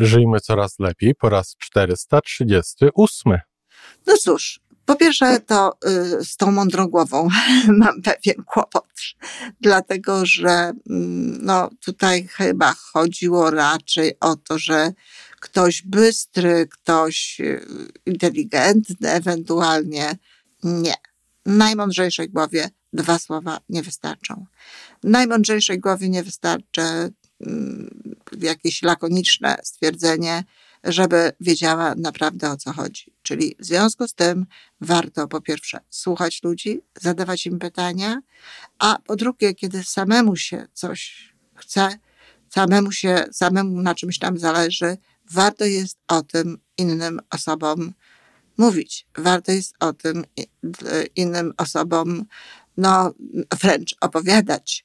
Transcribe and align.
Żyjmy 0.00 0.40
coraz 0.40 0.78
lepiej 0.78 1.14
po 1.14 1.28
raz 1.28 1.56
438. 1.58 3.38
No 4.06 4.16
cóż, 4.16 4.60
po 4.84 4.96
pierwsze 4.96 5.40
to 5.40 5.78
y, 6.20 6.24
z 6.24 6.36
tą 6.36 6.52
mądrą 6.52 6.86
głową 6.86 7.28
mam 7.82 8.02
pewien 8.02 8.44
kłopot, 8.44 8.92
dlatego 9.60 10.26
że 10.26 10.50
mm, 10.50 11.38
no, 11.42 11.70
tutaj 11.84 12.28
chyba 12.28 12.74
chodziło 12.92 13.50
raczej 13.50 14.12
o 14.20 14.36
to, 14.36 14.58
że 14.58 14.92
ktoś 15.40 15.82
bystry, 15.82 16.68
ktoś 16.72 17.40
y, 17.40 17.66
inteligentny 18.06 19.10
ewentualnie. 19.10 20.16
Nie. 20.62 20.94
Najmądrzejszej 21.46 22.30
głowie 22.30 22.70
dwa 22.92 23.18
słowa 23.18 23.60
nie 23.68 23.82
wystarczą. 23.82 24.46
Najmądrzejszej 25.04 25.80
głowie 25.80 26.08
nie 26.08 26.22
wystarczy 26.22 26.82
mm, 28.40 28.48
jakieś 28.48 28.82
lakoniczne 28.82 29.56
stwierdzenie, 29.62 30.44
żeby 30.84 31.32
wiedziała 31.40 31.94
naprawdę 31.94 32.50
o 32.50 32.56
co 32.56 32.72
chodzi. 32.72 33.12
Czyli 33.22 33.56
w 33.58 33.64
związku 33.64 34.08
z 34.08 34.14
tym 34.14 34.46
warto 34.80 35.28
po 35.28 35.40
pierwsze 35.40 35.80
słuchać 35.90 36.42
ludzi, 36.42 36.80
zadawać 37.00 37.46
im 37.46 37.58
pytania, 37.58 38.20
a 38.78 38.98
po 39.06 39.16
drugie, 39.16 39.54
kiedy 39.54 39.84
samemu 39.84 40.36
się 40.36 40.66
coś 40.72 41.32
chce, 41.54 41.98
samemu 42.50 42.92
się, 42.92 43.24
samemu 43.32 43.82
na 43.82 43.94
czymś 43.94 44.18
tam 44.18 44.38
zależy, 44.38 44.96
warto 45.30 45.64
jest 45.64 45.98
o 46.08 46.22
tym 46.22 46.58
innym 46.78 47.20
osobom 47.30 47.92
mówić. 48.56 49.06
Warto 49.18 49.52
jest 49.52 49.74
o 49.80 49.92
tym 49.92 50.24
innym 51.16 51.52
osobom, 51.56 52.24
no 52.76 53.14
wręcz 53.62 53.94
opowiadać. 54.00 54.84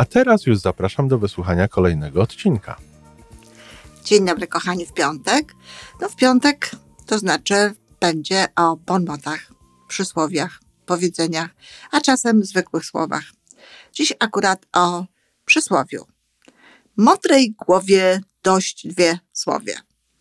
A 0.00 0.04
teraz 0.04 0.46
już 0.46 0.58
zapraszam 0.58 1.08
do 1.08 1.18
wysłuchania 1.18 1.68
kolejnego 1.68 2.22
odcinka. 2.22 2.76
Dzień 4.04 4.24
dobry, 4.24 4.46
kochani, 4.46 4.86
w 4.86 4.92
piątek. 4.92 5.54
No, 6.00 6.08
w 6.08 6.16
piątek 6.16 6.70
to 7.06 7.18
znaczy 7.18 7.74
będzie 8.00 8.46
o 8.56 8.76
bonmotach, 8.76 9.52
przysłowiach, 9.88 10.60
powiedzeniach, 10.86 11.50
a 11.90 12.00
czasem 12.00 12.44
zwykłych 12.44 12.84
słowach. 12.84 13.24
Dziś 13.92 14.12
akurat 14.20 14.66
o 14.72 15.04
przysłowiu. 15.44 16.06
Mądrej 16.96 17.54
głowie 17.66 18.20
dość 18.42 18.86
dwie 18.86 19.18
słowie. 19.32 19.74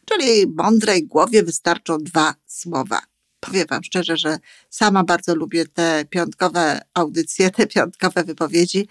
Czyli 0.06 0.48
mądrej 0.48 1.08
głowie 1.08 1.44
wystarczą 1.44 1.98
dwa 1.98 2.36
słowa. 2.46 3.02
Powiem 3.40 3.68
Wam 3.70 3.84
szczerze, 3.84 4.18
że 4.18 4.38
sama 4.70 5.04
bardzo 5.04 5.36
lubię 5.36 5.66
te 5.66 6.06
piątkowe 6.10 6.82
audycje, 6.94 7.52
te 7.52 7.68
piątkowe 7.68 8.24
wypowiedzi, 8.24 8.88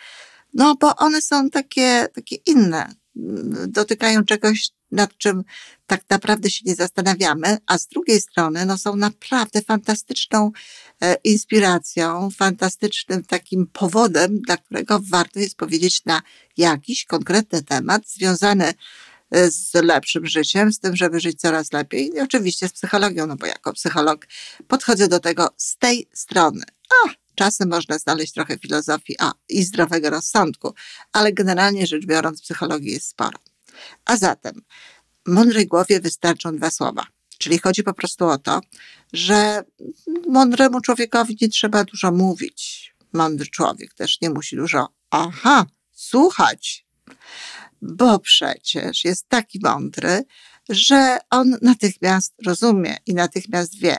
no 0.59 0.77
bo 0.77 0.97
one 0.97 1.23
są 1.23 1.51
takie, 1.51 2.09
takie 2.15 2.37
inne. 2.47 2.95
Dotykają 3.69 4.25
czegoś, 4.25 4.71
nad 4.93 5.17
czym 5.17 5.45
tak 5.87 6.05
naprawdę 6.11 6.51
się 6.51 6.63
nie 6.67 6.75
zastanawiamy, 6.75 7.59
a 7.67 7.79
z 7.79 7.87
drugiej 7.87 8.21
strony 8.21 8.67
no, 8.67 8.79
są 8.79 8.97
naprawdę 8.97 9.63
fantastyczną 9.63 10.51
e, 11.03 11.17
inspiracją, 11.25 12.29
fantastycznym 12.31 13.25
takim 13.25 13.67
powodem, 13.67 14.41
dla 14.41 14.57
którego 14.57 15.01
warto 15.03 15.41
jest 15.41 15.57
powiedzieć 15.57 16.05
na 16.05 16.23
jakiś 16.57 17.05
konkretny 17.05 17.63
temat 17.63 18.09
związany 18.09 18.75
e, 19.31 19.51
z 19.51 19.75
lepszym 19.75 20.27
życiem, 20.27 20.73
z 20.73 20.81
tym, 20.81 20.97
żeby 20.97 21.21
żyć 21.21 21.41
coraz 21.41 21.73
lepiej 21.73 22.11
i 22.15 22.21
oczywiście 22.21 22.69
z 22.69 22.73
psychologią, 22.73 23.27
no 23.27 23.37
bo 23.37 23.47
jako 23.47 23.73
psycholog 23.73 24.27
podchodzę 24.69 25.09
do 25.09 25.21
tego 25.21 25.49
z 25.57 25.77
tej 25.77 26.09
strony. 26.13 26.63
A, 27.05 27.28
czasem 27.39 27.69
można 27.69 27.99
znaleźć 27.99 28.33
trochę 28.33 28.59
filozofii 28.59 29.17
a, 29.19 29.33
i 29.49 29.65
zdrowego 29.65 30.11
rozsądku, 30.11 30.75
ale 31.13 31.33
generalnie 31.33 31.87
rzecz 31.87 32.07
biorąc 32.07 32.43
psychologii 32.43 32.93
jest 32.93 33.09
sporo. 33.09 33.39
A 34.05 34.17
zatem 34.17 34.63
mądrej 35.27 35.67
głowie 35.67 36.01
wystarczą 36.01 36.57
dwa 36.57 36.71
słowa. 36.71 37.07
Czyli 37.39 37.59
chodzi 37.59 37.83
po 37.83 37.95
prostu 37.95 38.27
o 38.27 38.39
to, 38.39 38.61
że 39.13 39.63
mądremu 40.29 40.81
człowiekowi 40.81 41.37
nie 41.41 41.49
trzeba 41.49 41.85
dużo 41.85 42.13
mówić. 42.13 42.95
Mądry 43.13 43.47
człowiek 43.47 43.95
też 43.95 44.21
nie 44.21 44.31
musi 44.31 44.57
dużo, 44.57 44.89
aha, 45.11 45.67
słuchać, 45.93 46.87
bo 47.83 48.19
przecież 48.19 49.05
jest 49.05 49.29
taki 49.29 49.61
mądry, 49.63 50.25
że 50.69 51.19
on 51.31 51.57
natychmiast 51.63 52.35
rozumie 52.47 52.97
i 53.07 53.15
natychmiast 53.15 53.79
wie, 53.79 53.97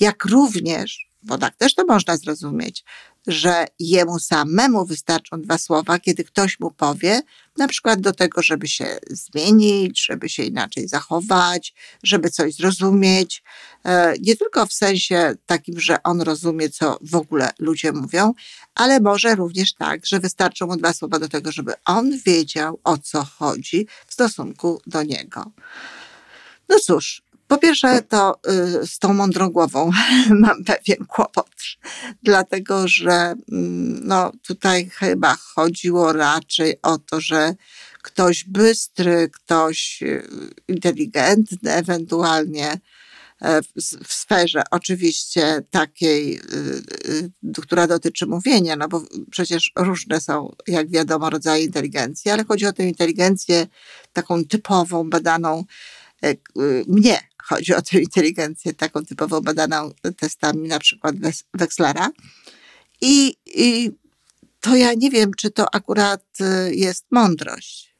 jak 0.00 0.24
również 0.24 1.11
bo 1.22 1.38
tak 1.38 1.56
też 1.56 1.74
to 1.74 1.84
można 1.84 2.16
zrozumieć, 2.16 2.84
że 3.26 3.66
jemu 3.78 4.18
samemu 4.18 4.86
wystarczą 4.86 5.40
dwa 5.40 5.58
słowa, 5.58 5.98
kiedy 5.98 6.24
ktoś 6.24 6.60
mu 6.60 6.70
powie, 6.70 7.20
na 7.56 7.68
przykład 7.68 8.00
do 8.00 8.12
tego, 8.12 8.42
żeby 8.42 8.68
się 8.68 8.98
zmienić, 9.10 10.04
żeby 10.06 10.28
się 10.28 10.42
inaczej 10.42 10.88
zachować, 10.88 11.74
żeby 12.02 12.30
coś 12.30 12.54
zrozumieć. 12.54 13.42
E, 13.84 14.14
nie 14.20 14.36
tylko 14.36 14.66
w 14.66 14.72
sensie 14.72 15.34
takim, 15.46 15.80
że 15.80 16.02
on 16.02 16.20
rozumie, 16.20 16.70
co 16.70 16.98
w 17.00 17.14
ogóle 17.14 17.50
ludzie 17.58 17.92
mówią, 17.92 18.34
ale 18.74 19.00
może 19.00 19.34
również 19.34 19.74
tak, 19.74 20.06
że 20.06 20.20
wystarczą 20.20 20.66
mu 20.66 20.76
dwa 20.76 20.92
słowa 20.92 21.18
do 21.18 21.28
tego, 21.28 21.52
żeby 21.52 21.72
on 21.84 22.18
wiedział, 22.26 22.80
o 22.84 22.98
co 22.98 23.24
chodzi 23.24 23.86
w 24.06 24.12
stosunku 24.12 24.80
do 24.86 25.02
niego. 25.02 25.50
No 26.68 26.78
cóż, 26.78 27.22
po 27.52 27.58
pierwsze, 27.58 28.02
to 28.02 28.40
y, 28.82 28.86
z 28.86 28.98
tą 28.98 29.14
mądrą 29.14 29.48
głową 29.48 29.90
mam 30.44 30.64
pewien 30.64 31.06
kłopot, 31.06 31.50
dlatego 32.22 32.88
że 32.88 33.12
mm, 33.12 34.06
no, 34.06 34.32
tutaj 34.46 34.90
chyba 34.90 35.36
chodziło 35.36 36.12
raczej 36.12 36.76
o 36.82 36.98
to, 36.98 37.20
że 37.20 37.54
ktoś 38.02 38.44
bystry, 38.44 39.30
ktoś 39.34 40.02
y, 40.02 40.28
inteligentny, 40.68 41.72
ewentualnie 41.72 42.72
e, 43.42 43.62
w 44.06 44.12
sferze 44.14 44.62
oczywiście 44.70 45.62
takiej, 45.70 46.40
y, 47.04 47.62
która 47.62 47.86
dotyczy 47.86 48.26
mówienia, 48.26 48.76
no 48.76 48.88
bo 48.88 49.02
przecież 49.30 49.72
różne 49.76 50.20
są, 50.20 50.54
jak 50.66 50.90
wiadomo, 50.90 51.30
rodzaje 51.30 51.64
inteligencji, 51.64 52.30
ale 52.30 52.44
chodzi 52.44 52.66
o 52.66 52.72
tę 52.72 52.84
inteligencję 52.84 53.66
taką 54.12 54.44
typową, 54.44 55.10
badaną 55.10 55.64
e, 56.24 56.34
mnie 56.86 57.31
Chodzi 57.42 57.74
o 57.74 57.82
tę 57.82 58.00
inteligencję 58.00 58.74
taką 58.74 59.04
typowo 59.04 59.40
badaną 59.40 59.90
testami 60.16 60.68
na 60.68 60.78
przykład 60.78 61.16
Wexlera. 61.54 62.10
I, 63.00 63.36
I 63.46 63.90
to 64.60 64.76
ja 64.76 64.94
nie 64.94 65.10
wiem, 65.10 65.34
czy 65.34 65.50
to 65.50 65.74
akurat 65.74 66.24
y, 66.40 66.74
jest 66.74 67.06
mądrość. 67.10 67.92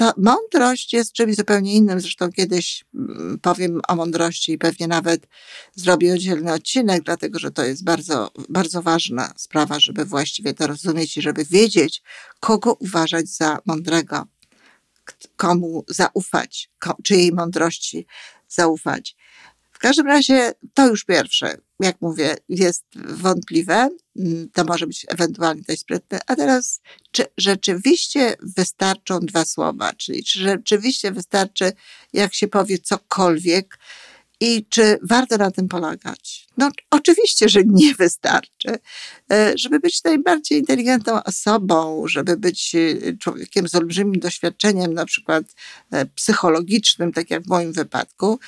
Ta 0.00 0.12
mądrość 0.16 0.92
jest 0.92 1.12
czymś 1.12 1.36
zupełnie 1.36 1.74
innym. 1.74 2.00
Zresztą 2.00 2.32
kiedyś 2.32 2.84
mm, 2.94 3.38
powiem 3.42 3.80
o 3.88 3.96
mądrości 3.96 4.52
i 4.52 4.58
pewnie 4.58 4.86
nawet 4.86 5.26
zrobię 5.74 6.14
oddzielny 6.14 6.52
odcinek, 6.52 7.02
dlatego 7.02 7.38
że 7.38 7.50
to 7.50 7.64
jest 7.64 7.84
bardzo, 7.84 8.30
bardzo 8.48 8.82
ważna 8.82 9.32
sprawa, 9.36 9.80
żeby 9.80 10.04
właściwie 10.04 10.54
to 10.54 10.66
rozumieć 10.66 11.16
i 11.16 11.22
żeby 11.22 11.44
wiedzieć, 11.44 12.02
kogo 12.40 12.74
uważać 12.74 13.28
za 13.28 13.58
mądrego 13.66 14.26
komu 15.36 15.84
zaufać, 15.88 16.70
czyjej 17.02 17.32
mądrości 17.32 18.06
zaufać. 18.48 19.16
W 19.72 19.78
każdym 19.78 20.06
razie 20.06 20.52
to 20.74 20.88
już 20.88 21.04
pierwsze, 21.04 21.56
jak 21.80 22.00
mówię, 22.00 22.36
jest 22.48 22.84
wątpliwe. 22.94 23.88
Mm, 24.16 24.50
to 24.52 24.64
może 24.64 24.86
być 24.86 25.06
ewentualnie 25.08 25.62
dość 25.68 25.80
sprytne. 25.80 26.18
A 26.26 26.36
teraz, 26.36 26.80
czy 27.10 27.26
rzeczywiście 27.38 28.36
wystarczą 28.56 29.20
dwa 29.20 29.44
słowa? 29.44 29.92
Czyli 29.92 30.24
czy 30.24 30.40
rzeczywiście 30.40 31.12
wystarczy, 31.12 31.72
jak 32.12 32.34
się 32.34 32.48
powie 32.48 32.78
cokolwiek, 32.78 33.78
i 34.40 34.66
czy 34.68 34.98
warto 35.02 35.36
na 35.36 35.50
tym 35.50 35.68
polegać? 35.68 36.46
No, 36.56 36.70
oczywiście, 36.90 37.48
że 37.48 37.60
nie 37.66 37.94
wystarczy. 37.94 38.78
E, 39.32 39.52
żeby 39.58 39.80
być 39.80 40.04
najbardziej 40.04 40.58
inteligentną 40.58 41.22
osobą, 41.24 42.04
żeby 42.08 42.36
być 42.36 42.74
e, 42.74 43.16
człowiekiem 43.18 43.68
z 43.68 43.74
olbrzymim 43.74 44.20
doświadczeniem, 44.20 44.94
na 44.94 45.06
przykład 45.06 45.44
e, 45.90 46.06
psychologicznym, 46.06 47.12
tak 47.12 47.30
jak 47.30 47.42
w 47.42 47.48
moim 47.48 47.72
wypadku, 47.72 48.38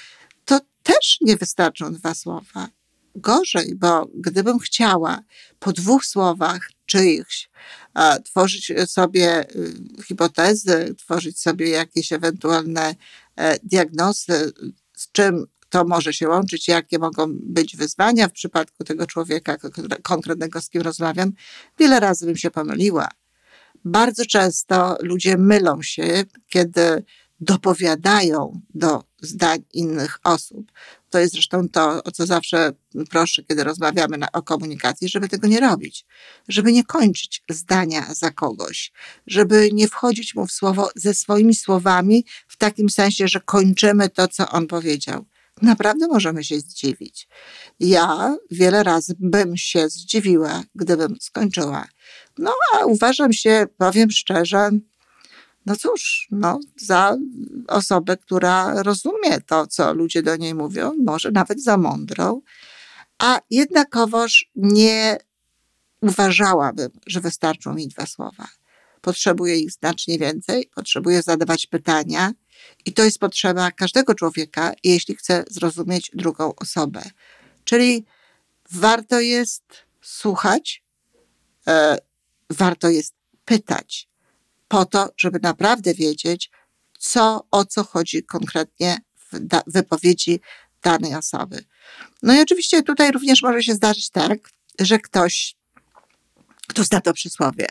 to 0.45 0.61
też 0.83 1.19
nie 1.21 1.37
wystarczą 1.37 1.93
dwa 1.93 2.15
słowa. 2.15 2.69
gorzej, 3.15 3.75
bo 3.75 4.09
gdybym 4.15 4.59
chciała 4.59 5.23
po 5.59 5.73
dwóch 5.73 6.05
słowach 6.05 6.71
czyichś 6.87 7.49
tworzyć 8.25 8.73
sobie 8.87 9.45
hipotezy, 10.07 10.95
tworzyć 10.99 11.41
sobie 11.41 11.69
jakieś 11.69 12.13
ewentualne 12.13 12.95
diagnozy, 13.63 14.53
z 14.97 15.13
czym 15.13 15.47
to 15.73 15.85
może 15.85 16.13
się 16.13 16.29
łączyć, 16.29 16.69
jakie 16.69 16.99
mogą 16.99 17.27
być 17.29 17.77
wyzwania 17.77 18.29
w 18.29 18.33
przypadku 18.33 18.85
tego 18.85 19.07
człowieka 19.07 19.57
konkretnego, 20.03 20.61
z 20.61 20.69
kim 20.69 20.83
rozmawiam, 20.83 21.33
wiele 21.79 22.01
razy 22.01 22.27
bym 22.27 22.37
się 22.37 22.51
pomyliła. 22.51 23.09
Bardzo 23.85 24.27
często 24.27 24.97
ludzie 25.01 25.37
mylą 25.37 25.83
się, 25.83 26.25
kiedy 26.49 27.05
dopowiadają 27.41 28.61
do 28.75 29.05
zdań 29.21 29.63
innych 29.73 30.19
osób. 30.25 30.73
To 31.11 31.19
jest 31.19 31.33
zresztą 31.33 31.69
to, 31.69 32.05
o 32.05 32.11
co 32.11 32.27
zawsze 32.27 32.73
proszę, 33.11 33.43
kiedy 33.43 33.65
rozmawiamy 33.65 34.19
na, 34.19 34.33
o 34.33 34.43
komunikacji, 34.43 35.09
żeby 35.09 35.29
tego 35.29 35.49
nie 35.49 35.61
robić, 35.61 36.07
żeby 36.49 36.73
nie 36.73 36.85
kończyć 36.85 37.43
zdania 37.51 38.15
za 38.15 38.31
kogoś, 38.31 38.93
żeby 39.27 39.69
nie 39.73 39.89
wchodzić 39.89 40.35
mu 40.35 40.47
w 40.47 40.53
słowo 40.53 40.91
ze 40.97 41.15
swoimi 41.15 41.55
słowami 41.55 42.25
w 42.49 42.57
takim 42.57 42.91
sensie, 42.91 43.29
że 43.29 43.41
kończymy 43.41 44.09
to, 44.09 44.29
co 44.29 44.49
on 44.49 44.67
powiedział. 44.67 45.25
Naprawdę 45.63 46.07
możemy 46.07 46.45
się 46.45 46.61
zdziwić. 46.61 47.29
Ja 47.81 48.37
wiele 48.51 48.83
razy 48.83 49.15
bym 49.19 49.57
się 49.57 49.89
zdziwiła, 49.89 50.63
gdybym 50.75 51.17
skończyła. 51.21 51.89
No, 52.39 52.53
a 52.75 52.85
uważam 52.85 53.33
się, 53.33 53.67
powiem 53.79 54.11
szczerze, 54.11 54.71
no 55.67 55.77
cóż, 55.77 56.29
no, 56.31 56.61
za 56.77 57.17
osobę, 57.69 58.17
która 58.17 58.83
rozumie 58.83 59.41
to, 59.47 59.67
co 59.67 59.95
ludzie 59.95 60.23
do 60.23 60.37
niej 60.37 60.55
mówią, 60.55 60.93
może 61.05 61.31
nawet 61.31 61.63
za 61.63 61.77
mądrą, 61.77 62.41
a 63.19 63.41
jednakowoż 63.51 64.51
nie 64.57 65.19
uważałabym, 66.01 66.91
że 67.07 67.21
wystarczą 67.21 67.75
mi 67.75 67.89
dwa 67.89 68.07
słowa. 68.07 68.49
Potrzebuję 69.01 69.59
ich 69.59 69.73
znacznie 69.73 70.19
więcej, 70.19 70.71
potrzebuję 70.75 71.23
zadawać 71.23 71.67
pytania, 71.67 72.33
i 72.85 72.93
to 72.93 73.05
jest 73.05 73.19
potrzeba 73.19 73.71
każdego 73.71 74.15
człowieka, 74.15 74.73
jeśli 74.85 75.17
chce 75.17 75.45
zrozumieć 75.51 76.11
drugą 76.15 76.55
osobę. 76.55 77.03
Czyli 77.65 78.05
warto 78.71 79.21
jest 79.21 79.63
słuchać, 80.03 80.85
e, 81.67 81.99
warto 82.51 82.89
jest 82.89 83.15
pytać, 83.45 84.09
po 84.69 84.85
to, 84.85 85.09
żeby 85.17 85.39
naprawdę 85.43 85.95
wiedzieć, 85.95 86.51
co, 86.99 87.47
o 87.51 87.65
co 87.65 87.85
chodzi 87.85 88.25
konkretnie 88.25 88.99
w 89.31 89.39
da- 89.41 89.63
wypowiedzi 89.67 90.41
danej 90.83 91.15
osoby. 91.15 91.65
No 92.23 92.35
i 92.35 92.41
oczywiście 92.41 92.83
tutaj 92.83 93.13
również 93.13 93.43
może 93.43 93.63
się 93.63 93.75
zdarzyć 93.75 94.11
tak, 94.11 94.39
że 94.81 94.99
ktoś, 94.99 95.57
kto 96.69 96.85
zna 96.85 97.01
to 97.01 97.13
przysłowie, 97.13 97.67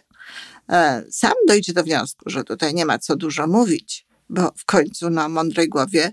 e, 0.70 1.04
sam 1.12 1.34
dojdzie 1.48 1.74
do 1.74 1.84
wniosku, 1.84 2.30
że 2.30 2.44
tutaj 2.44 2.74
nie 2.74 2.86
ma 2.86 3.00
co 3.00 3.16
dużo 3.16 3.48
mówić, 3.48 4.06
bo 4.32 4.52
w 4.58 4.66
końcu 4.66 5.10
na 5.10 5.30
mądrej 5.30 5.70
głowie 5.70 6.12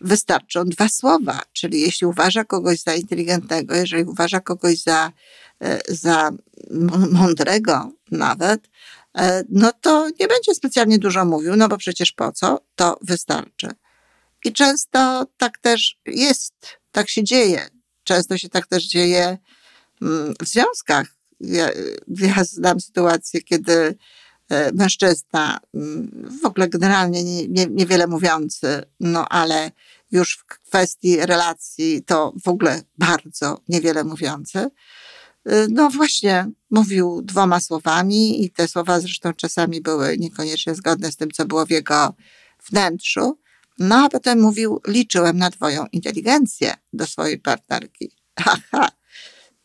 wystarczą 0.00 0.64
dwa 0.64 0.88
słowa. 0.88 1.42
Czyli 1.52 1.80
jeśli 1.80 2.06
uważa 2.06 2.44
kogoś 2.44 2.82
za 2.82 2.94
inteligentnego, 2.94 3.74
jeżeli 3.74 4.04
uważa 4.04 4.40
kogoś 4.40 4.82
za, 4.82 5.12
e, 5.62 5.78
za 5.88 6.30
mądrego 7.12 7.92
nawet, 8.10 8.68
e, 9.18 9.44
no 9.48 9.72
to 9.80 10.08
nie 10.20 10.28
będzie 10.28 10.54
specjalnie 10.54 10.98
dużo 10.98 11.24
mówił, 11.24 11.56
no 11.56 11.68
bo 11.68 11.76
przecież 11.76 12.12
po 12.12 12.32
co? 12.32 12.60
To 12.76 12.98
wystarczy. 13.02 13.68
I 14.44 14.52
często 14.52 15.26
tak 15.36 15.58
też 15.58 15.98
jest, 16.06 16.54
tak 16.92 17.08
się 17.08 17.24
dzieje. 17.24 17.68
Często 18.04 18.38
się 18.38 18.48
tak 18.48 18.66
też 18.66 18.84
dzieje 18.84 19.38
mm, 20.02 20.34
w 20.42 20.48
związkach. 20.48 21.06
Ja, 21.40 21.68
ja 22.08 22.44
znam 22.44 22.80
sytuację, 22.80 23.42
kiedy 23.42 23.98
mężczyzna, 24.74 25.58
mm, 25.74 26.28
w 26.42 26.46
ogóle 26.46 26.68
generalnie 26.68 27.24
nie, 27.24 27.48
nie, 27.48 27.66
niewiele 27.66 28.06
mówiący, 28.06 28.82
no 29.00 29.28
ale 29.28 29.70
już 30.10 30.34
w 30.34 30.44
kwestii 30.44 31.16
relacji 31.16 32.02
to 32.02 32.32
w 32.44 32.48
ogóle 32.48 32.82
bardzo 32.98 33.60
niewiele 33.68 34.04
mówiący, 34.04 34.58
y, 34.58 35.66
no 35.70 35.90
właśnie 35.90 36.50
mówił 36.70 37.22
dwoma 37.22 37.60
słowami 37.60 38.44
i 38.44 38.50
te 38.50 38.68
słowa 38.68 39.00
zresztą 39.00 39.32
czasami 39.32 39.80
były 39.80 40.18
niekoniecznie 40.18 40.74
zgodne 40.74 41.12
z 41.12 41.16
tym, 41.16 41.30
co 41.30 41.46
było 41.46 41.66
w 41.66 41.70
jego 41.70 42.14
wnętrzu. 42.70 43.38
No 43.78 44.04
a 44.04 44.08
potem 44.08 44.40
mówił, 44.40 44.80
liczyłem 44.86 45.38
na 45.38 45.50
twoją 45.50 45.86
inteligencję 45.92 46.74
do 46.92 47.06
swojej 47.06 47.38
partnerki. 47.38 48.10
Haha, 48.44 48.88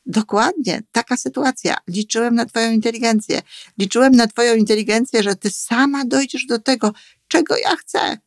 dokładnie, 0.05 0.83
taka 0.91 1.17
sytuacja. 1.17 1.77
Liczyłem 1.87 2.35
na 2.35 2.45
twoją 2.45 2.71
inteligencję. 2.71 3.41
Liczyłem 3.77 4.11
na 4.11 4.27
twoją 4.27 4.55
inteligencję, 4.55 5.23
że 5.23 5.35
ty 5.35 5.49
sama 5.49 6.05
dojdziesz 6.05 6.45
do 6.45 6.59
tego, 6.59 6.93
czego 7.27 7.57
ja 7.57 7.75
chcę. 7.75 8.17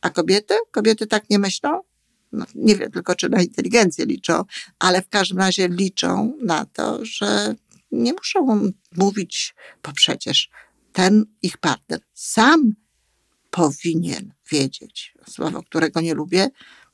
A 0.00 0.10
kobiety? 0.10 0.54
Kobiety 0.70 1.06
tak 1.06 1.30
nie 1.30 1.38
myślą? 1.38 1.80
No, 2.32 2.46
nie 2.54 2.76
wiem 2.76 2.90
tylko, 2.90 3.14
czy 3.14 3.28
na 3.28 3.42
inteligencję 3.42 4.06
liczą, 4.06 4.44
ale 4.78 5.02
w 5.02 5.08
każdym 5.08 5.38
razie 5.38 5.68
liczą 5.68 6.32
na 6.42 6.64
to, 6.64 7.04
że 7.04 7.54
nie 7.92 8.12
muszą 8.12 8.70
mówić, 8.96 9.54
bo 9.82 9.92
przecież 9.92 10.50
ten 10.92 11.24
ich 11.42 11.58
partner 11.58 12.00
sam 12.14 12.74
powinien 13.50 14.32
wiedzieć, 14.50 15.14
słowo, 15.30 15.62
którego 15.62 16.00
nie 16.00 16.14
lubię, 16.14 16.48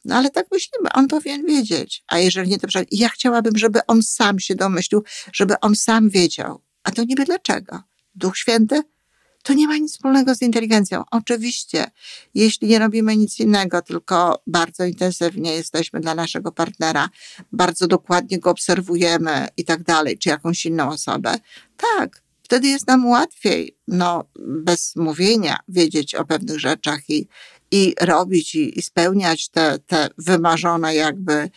no 0.05 0.17
ale 0.17 0.31
tak 0.31 0.47
myślimy, 0.53 0.93
on 0.95 1.09
powinien 1.09 1.47
wiedzieć. 1.47 2.05
A 2.09 2.19
jeżeli 2.19 2.51
nie, 2.51 2.59
to 2.59 2.69
ja 2.91 3.09
chciałabym, 3.09 3.59
żeby 3.59 3.87
on 3.87 4.03
sam 4.03 4.41
się 4.41 4.55
domyślił, 4.55 5.05
żeby 5.33 5.61
on 5.61 5.77
sam 5.77 6.11
wiedział. 6.11 6.63
A 6.83 6.91
to 6.91 7.05
niby 7.05 7.25
dlaczego? 7.25 7.83
Duch 8.15 8.39
Święty? 8.39 8.83
To 9.43 9.53
nie 9.53 9.69
ma 9.69 9.77
nic 9.77 9.93
wspólnego 9.93 10.35
z 10.35 10.43
inteligencją. 10.43 11.03
Oczywiście, 11.11 11.91
jeśli 12.35 12.69
nie 12.69 12.79
robimy 12.79 13.17
nic 13.17 13.41
innego, 13.41 13.83
tylko 13.83 14.43
bardzo 14.47 14.85
intensywnie 14.85 15.53
jesteśmy 15.53 16.01
dla 16.01 16.15
naszego 16.15 16.53
partnera, 16.53 17.09
bardzo 17.53 17.87
dokładnie 17.87 18.39
go 18.39 18.51
obserwujemy 18.51 19.49
i 19.57 19.65
tak 19.65 19.83
dalej, 19.83 20.19
czy 20.19 20.29
jakąś 20.29 20.67
inną 20.67 20.89
osobę, 20.89 21.35
tak, 21.77 22.23
wtedy 22.43 22.69
jest 22.69 22.87
nam 22.87 23.07
łatwiej, 23.07 23.77
no, 23.89 24.25
bez 24.39 24.97
mówienia, 24.97 25.59
wiedzieć 25.69 26.15
o 26.15 26.25
pewnych 26.25 26.61
rzeczach 26.61 27.11
i, 27.11 27.29
i 27.71 27.95
robić 28.01 28.55
i, 28.55 28.79
i 28.79 28.83
spełniać 28.83 29.49
te, 29.49 29.79
te 29.79 30.09
wymarzone 30.19 30.95
jakby 30.95 31.51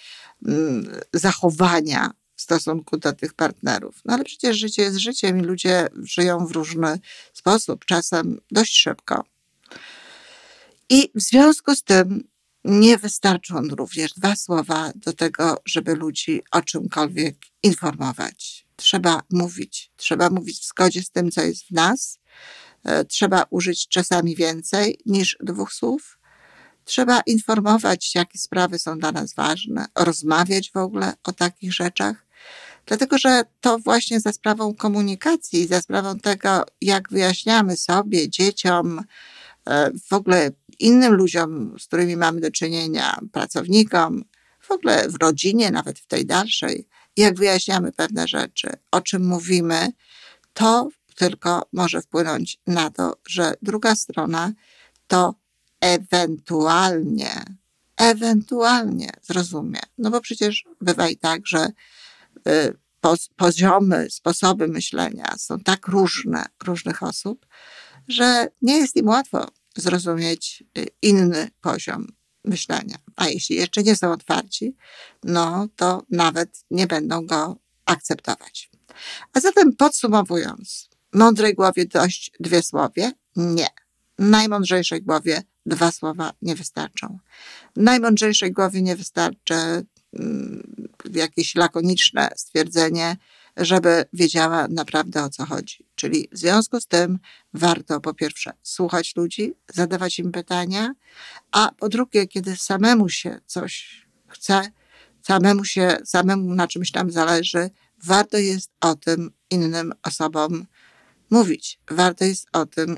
mm, 0.47 0.91
zachowania 1.13 2.11
w 2.35 2.41
stosunku 2.41 2.97
do 2.97 3.13
tych 3.13 3.33
partnerów. 3.33 3.95
No 4.05 4.13
ale 4.13 4.23
przecież 4.23 4.57
życie 4.57 4.81
jest 4.81 4.97
życiem 4.97 5.39
i 5.39 5.41
ludzie 5.41 5.87
żyją 6.03 6.47
w 6.47 6.51
różny 6.51 6.99
sposób, 7.33 7.85
czasem 7.85 8.39
dość 8.51 8.77
szybko. 8.77 9.23
I 10.89 11.11
w 11.15 11.21
związku 11.21 11.75
z 11.75 11.83
tym 11.83 12.23
nie 12.63 12.97
wystarczą 12.97 13.61
również 13.61 14.13
dwa 14.13 14.35
słowa 14.35 14.91
do 14.95 15.13
tego, 15.13 15.57
żeby 15.65 15.95
ludzi 15.95 16.41
o 16.51 16.61
czymkolwiek 16.61 17.35
informować. 17.63 18.65
Trzeba 18.75 19.21
mówić. 19.31 19.91
Trzeba 19.97 20.29
mówić 20.29 20.59
w 20.59 20.67
zgodzie 20.67 21.03
z 21.03 21.09
tym, 21.09 21.31
co 21.31 21.41
jest 21.41 21.67
w 21.67 21.71
nas. 21.71 22.19
E, 22.83 23.05
trzeba 23.05 23.45
użyć 23.49 23.87
czasami 23.87 24.35
więcej 24.35 24.97
niż 25.05 25.37
dwóch 25.39 25.73
słów. 25.73 26.19
Trzeba 26.85 27.21
informować, 27.25 28.15
jakie 28.15 28.39
sprawy 28.39 28.79
są 28.79 28.99
dla 28.99 29.11
nas 29.11 29.33
ważne, 29.33 29.85
rozmawiać 29.95 30.71
w 30.71 30.77
ogóle 30.77 31.13
o 31.23 31.31
takich 31.31 31.73
rzeczach. 31.73 32.25
Dlatego, 32.85 33.17
że 33.17 33.43
to 33.61 33.79
właśnie 33.79 34.19
za 34.19 34.31
sprawą 34.33 34.75
komunikacji, 34.75 35.67
za 35.67 35.81
sprawą 35.81 36.19
tego, 36.19 36.65
jak 36.81 37.09
wyjaśniamy 37.09 37.77
sobie, 37.77 38.29
dzieciom, 38.29 39.01
e, 39.67 39.91
w 40.09 40.13
ogóle 40.13 40.51
innym 40.79 41.13
ludziom, 41.13 41.75
z 41.79 41.87
którymi 41.87 42.17
mamy 42.17 42.41
do 42.41 42.51
czynienia, 42.51 43.19
pracownikom, 43.31 44.23
w 44.59 44.71
ogóle 44.71 45.09
w 45.09 45.15
rodzinie, 45.15 45.71
nawet 45.71 45.99
w 45.99 46.07
tej 46.07 46.25
dalszej, 46.25 46.87
jak 47.17 47.37
wyjaśniamy 47.37 47.91
pewne 47.91 48.27
rzeczy, 48.27 48.69
o 48.91 49.01
czym 49.01 49.27
mówimy, 49.27 49.87
to 50.53 50.89
tylko 51.13 51.61
może 51.73 52.01
wpłynąć 52.01 52.59
na 52.67 52.89
to, 52.89 53.17
że 53.27 53.53
druga 53.61 53.95
strona 53.95 54.51
to 55.07 55.35
ewentualnie, 55.81 57.43
ewentualnie 57.97 59.09
zrozumie. 59.21 59.79
No 59.97 60.11
bo 60.11 60.21
przecież 60.21 60.65
bywa 60.81 61.09
i 61.09 61.17
tak, 61.17 61.47
że 61.47 61.67
Y, 62.47 62.77
poziomy, 63.35 64.07
sposoby 64.09 64.67
myślenia 64.67 65.35
są 65.37 65.59
tak 65.59 65.87
różne 65.87 66.45
różnych 66.63 67.03
osób, 67.03 67.45
że 68.07 68.47
nie 68.61 68.77
jest 68.77 68.95
im 68.95 69.07
łatwo 69.07 69.47
zrozumieć 69.75 70.63
y, 70.77 70.87
inny 71.01 71.51
poziom 71.61 72.07
myślenia. 72.45 72.97
A 73.15 73.27
jeśli 73.27 73.55
jeszcze 73.55 73.83
nie 73.83 73.95
są 73.95 74.11
otwarci, 74.11 74.75
no 75.23 75.67
to 75.75 76.03
nawet 76.09 76.65
nie 76.71 76.87
będą 76.87 77.25
go 77.25 77.57
akceptować. 77.85 78.71
A 79.33 79.39
zatem 79.39 79.75
podsumowując, 79.75 80.89
mądrej 81.13 81.53
głowie 81.53 81.85
dość 81.85 82.31
dwie 82.39 82.63
słowie? 82.63 83.11
Nie. 83.35 83.67
Najmądrzejszej 84.19 85.01
głowie 85.01 85.41
dwa 85.65 85.91
słowa 85.91 86.33
nie 86.41 86.55
wystarczą. 86.55 87.19
Najmądrzejszej 87.75 88.51
głowie 88.51 88.81
nie 88.81 88.95
wystarczy 88.95 89.85
Mm, 90.19 90.87
jakieś 91.13 91.55
lakoniczne 91.55 92.29
stwierdzenie, 92.35 93.17
żeby 93.57 94.05
wiedziała 94.13 94.67
naprawdę 94.67 95.23
o 95.23 95.29
co 95.29 95.45
chodzi. 95.45 95.85
Czyli 95.95 96.29
w 96.31 96.37
związku 96.37 96.81
z 96.81 96.87
tym 96.87 97.19
warto 97.53 98.01
po 98.01 98.13
pierwsze 98.13 98.51
słuchać 98.63 99.15
ludzi, 99.15 99.53
zadawać 99.73 100.19
im 100.19 100.31
pytania, 100.31 100.93
a 101.51 101.71
po 101.77 101.89
drugie, 101.89 102.27
kiedy 102.27 102.55
samemu 102.55 103.09
się 103.09 103.39
coś 103.45 104.05
chce, 104.27 104.71
samemu 105.21 105.65
się, 105.65 105.97
samemu 106.05 106.53
na 106.55 106.67
czymś 106.67 106.91
tam 106.91 107.11
zależy, 107.11 107.69
warto 108.03 108.37
jest 108.37 108.71
o 108.81 108.95
tym 108.95 109.31
innym 109.49 109.93
osobom 110.03 110.65
mówić. 111.29 111.79
Warto 111.91 112.25
jest 112.25 112.47
o 112.53 112.65
tym 112.65 112.97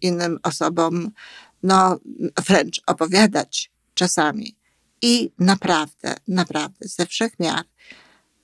innym 0.00 0.38
osobom, 0.42 1.10
no 1.62 2.00
wręcz 2.46 2.80
opowiadać 2.86 3.70
czasami. 3.94 4.56
I 5.02 5.30
naprawdę, 5.38 6.14
naprawdę 6.28 6.88
ze 6.88 7.06
wszech 7.06 7.38
miar 7.38 7.64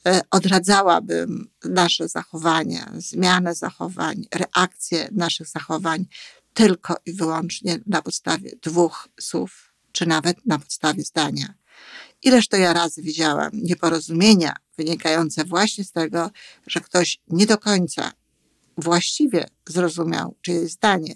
e, 0.06 0.20
odradzałabym 0.30 1.50
nasze 1.64 2.08
zachowania, 2.08 2.92
zmianę 2.96 3.54
zachowań, 3.54 4.26
reakcje 4.34 5.08
naszych 5.12 5.48
zachowań 5.48 6.06
tylko 6.54 6.96
i 7.06 7.12
wyłącznie 7.12 7.78
na 7.86 8.02
podstawie 8.02 8.50
dwóch 8.62 9.08
słów, 9.20 9.72
czy 9.92 10.06
nawet 10.06 10.46
na 10.46 10.58
podstawie 10.58 11.02
zdania. 11.02 11.54
Ileż 12.22 12.48
to 12.48 12.56
ja 12.56 12.72
razy 12.72 13.02
widziałam 13.02 13.50
nieporozumienia 13.52 14.56
wynikające 14.76 15.44
właśnie 15.44 15.84
z 15.84 15.92
tego, 15.92 16.30
że 16.66 16.80
ktoś 16.80 17.20
nie 17.28 17.46
do 17.46 17.58
końca 17.58 18.12
właściwie 18.76 19.46
zrozumiał 19.68 20.36
czyjeś 20.42 20.72
zdanie 20.72 21.14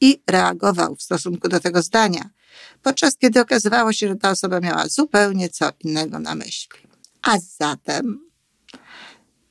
i 0.00 0.22
reagował 0.30 0.96
w 0.96 1.02
stosunku 1.02 1.48
do 1.48 1.60
tego 1.60 1.82
zdania, 1.82 2.30
podczas 2.82 3.16
kiedy 3.16 3.40
okazywało 3.40 3.92
się, 3.92 4.08
że 4.08 4.16
ta 4.16 4.30
osoba 4.30 4.60
miała 4.60 4.88
zupełnie 4.88 5.48
co 5.48 5.70
innego 5.80 6.18
na 6.18 6.34
myśli. 6.34 6.80
A 7.22 7.38
zatem 7.58 8.30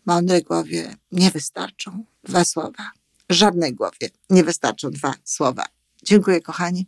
mądrej 0.06 0.44
głowie 0.44 0.96
nie 1.12 1.32
wystarczą 1.32 2.06
dwa 2.24 2.46
słowa. 2.46 2.92
Żadnej 3.30 3.74
głowie 3.74 4.10
nie 4.30 4.44
wystarczą 4.44 4.92
dwa 4.92 5.14
słowa. 5.24 5.66
Dziękuję, 6.04 6.42
kochani. 6.42 6.88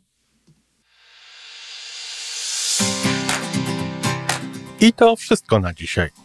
I 4.80 4.94
to 4.94 5.16
wszystko 5.16 5.60
na 5.60 5.74
dzisiaj. 5.74 6.25